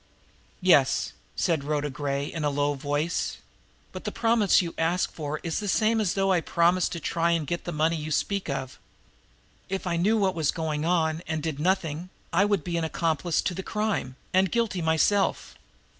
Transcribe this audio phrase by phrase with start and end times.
[0.61, 3.37] "Yes," said Rhoda Gray in a low voice;
[3.91, 7.37] "but the promise you ask for is the same as though I promised to try
[7.37, 8.79] to get the money you speak of.
[9.69, 13.43] If I knew what was going on, and did nothing, I would be an accomplice
[13.43, 15.53] to the crime, and guilty myself."